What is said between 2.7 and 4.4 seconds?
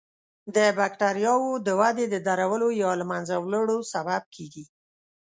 یا له منځه وړلو سبب